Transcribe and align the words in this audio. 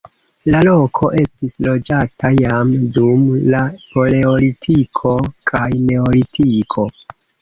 La 0.53 0.59
loko 0.67 1.09
estis 1.23 1.55
loĝata 1.65 2.31
jam 2.39 2.71
dum 2.95 3.27
la 3.55 3.61
paleolitiko 3.91 5.15
kaj 5.53 5.67
neolitiko. 5.91 6.89